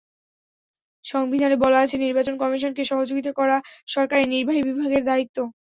সংবিধানে 1.05 1.55
বলা 1.63 1.77
আছে, 1.83 1.95
নির্বাচন 1.97 2.35
কমিশনকে 2.41 2.83
সহযোগিতা 2.91 3.31
করা 3.39 3.55
সরকারের 3.87 4.27
নির্বাহী 4.33 4.61
বিভাগের 4.69 5.03
দায়িত্ব। 5.09 5.37